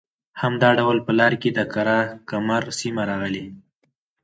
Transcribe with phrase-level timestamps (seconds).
[0.41, 1.99] همدا ډول په لاره کې د قره
[2.29, 3.45] کمر سیمه راغلې